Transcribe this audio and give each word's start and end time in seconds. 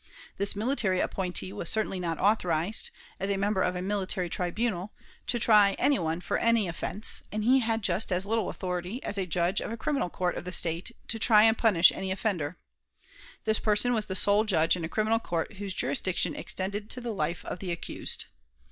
This 0.37 0.55
military 0.55 0.99
appointee 0.99 1.53
was 1.53 1.69
certainly 1.69 1.99
not 1.99 2.17
authorized, 2.17 2.89
as 3.19 3.29
a 3.29 3.37
member 3.37 3.61
of 3.61 3.75
a 3.75 3.83
military 3.83 4.29
tribunal, 4.31 4.91
to 5.27 5.37
try 5.37 5.73
any 5.73 5.99
one 5.99 6.21
for 6.21 6.39
an 6.39 6.57
offense; 6.67 7.21
and 7.31 7.43
he 7.43 7.59
had 7.59 7.83
just 7.83 8.11
as 8.11 8.25
little 8.25 8.49
authority, 8.49 9.03
as 9.03 9.19
a 9.19 9.27
Judge 9.27 9.61
of 9.61 9.71
a 9.71 9.77
criminal 9.77 10.09
court 10.09 10.37
of 10.37 10.43
the 10.43 10.51
State, 10.51 10.91
to 11.07 11.19
try 11.19 11.43
and 11.43 11.55
punish 11.55 11.91
any 11.91 12.11
offender. 12.11 12.57
This 13.45 13.59
person 13.59 13.93
was 13.93 14.07
sole 14.17 14.43
judge 14.43 14.75
in 14.75 14.83
a 14.83 14.89
criminal 14.89 15.19
court 15.19 15.57
whose 15.57 15.71
jurisdiction 15.71 16.33
extended 16.35 16.89
to 16.89 16.99
the 16.99 17.13
life 17.13 17.45
of 17.45 17.59
the 17.59 17.71
accused. 17.71 18.25